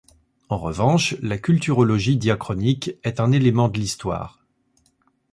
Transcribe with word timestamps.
En 0.49 0.57
revanche, 0.57 1.15
la 1.21 1.37
culturologie 1.37 2.17
diachronique 2.17 2.95
est 3.03 3.19
un 3.19 3.31
élément 3.31 3.69
de 3.69 3.77
l'histoire. 3.77 4.43